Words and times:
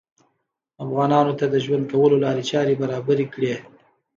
افغانانو 0.83 1.33
ته 1.39 1.45
د 1.49 1.55
ژوند 1.65 1.83
کولو 1.91 2.17
لارې 2.23 2.43
چارې 2.51 2.79
برابرې 2.81 3.25
کړې 3.33 3.53